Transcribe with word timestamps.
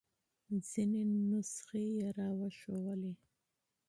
ځینې 0.69 1.01
نسخې 1.29 1.83
یې 1.97 2.07
را 2.17 2.29
وښودلې. 2.39 3.13